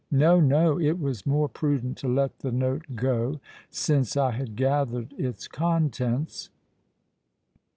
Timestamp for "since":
3.69-4.17